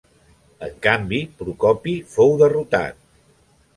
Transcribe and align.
En 0.67 0.71
canvi 0.85 1.19
Procopi 1.41 1.95
fou 2.15 2.33
derrotat. 2.43 2.99